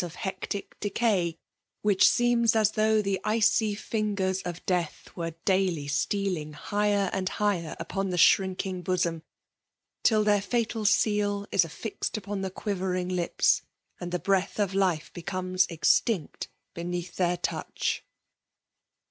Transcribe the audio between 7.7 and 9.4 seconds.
upon the shrinking bosoni>